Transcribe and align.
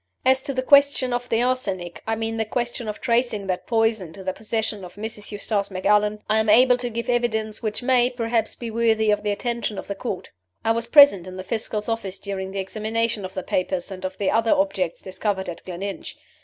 "As 0.25 0.41
to 0.41 0.53
the 0.55 0.63
question 0.63 1.13
of 1.13 1.29
the 1.29 1.43
arsenic 1.43 2.01
I 2.07 2.15
mean 2.15 2.37
the 2.37 2.43
question 2.43 2.87
of 2.87 2.99
tracing 3.01 3.45
that 3.45 3.67
poison 3.67 4.13
to 4.13 4.23
the 4.23 4.33
possession 4.33 4.83
of 4.83 4.95
Mrs. 4.95 5.31
Eustace 5.31 5.69
Macallan 5.69 6.23
I 6.27 6.39
am 6.39 6.49
able 6.49 6.75
to 6.77 6.89
give 6.89 7.07
evidence 7.07 7.61
which 7.61 7.83
may, 7.83 8.09
perhaps, 8.09 8.55
be 8.55 8.71
worthy 8.71 9.11
of 9.11 9.21
the 9.21 9.29
attention 9.29 9.77
of 9.77 9.85
the 9.85 9.93
Court. 9.93 10.31
"I 10.65 10.71
was 10.71 10.87
present 10.87 11.27
in 11.27 11.37
the 11.37 11.43
Fiscal's 11.43 11.87
office 11.87 12.17
during 12.17 12.49
the 12.49 12.57
examination 12.59 13.23
of 13.25 13.35
the 13.35 13.43
papers, 13.43 13.91
and 13.91 14.03
of 14.03 14.17
the 14.17 14.31
other 14.31 14.55
objects 14.55 15.03
discovered 15.03 15.47
at 15.47 15.63
Gleninch. 15.65 16.15